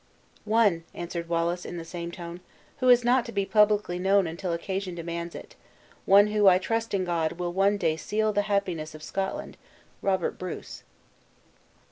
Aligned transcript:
"One," 0.45 0.83
answered 0.95 1.29
Wallace, 1.29 1.63
in 1.63 1.77
the 1.77 1.85
same 1.85 2.09
tone, 2.11 2.39
"who 2.79 2.89
is 2.89 3.03
not 3.03 3.23
to 3.25 3.31
be 3.31 3.45
publicly 3.45 3.99
known 3.99 4.25
until 4.25 4.51
occasion 4.51 4.95
demands 4.95 5.35
it; 5.35 5.53
one 6.07 6.25
who, 6.29 6.47
I 6.47 6.57
trust 6.57 6.95
in 6.95 7.05
God, 7.05 7.33
will 7.33 7.53
one 7.53 7.77
day 7.77 7.97
seal 7.97 8.33
the 8.33 8.41
happiness 8.49 8.95
of 8.95 9.03
Scotland 9.03 9.57
Robert 10.01 10.39
Bruce." 10.39 10.81